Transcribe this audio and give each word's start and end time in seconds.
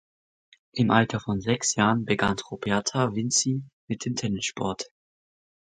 Im 0.71 0.89
Alter 0.89 1.19
von 1.19 1.41
sechs 1.41 1.75
Jahren 1.75 2.05
begann 2.05 2.35
Roberta 2.49 3.13
Vinci 3.13 3.61
mit 3.87 4.03
dem 4.05 4.15
Tennissport. 4.15 4.87